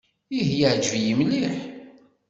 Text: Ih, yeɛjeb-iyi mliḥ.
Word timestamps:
Ih, 0.37 0.49
yeɛjeb-iyi 0.59 1.13
mliḥ. 1.19 1.55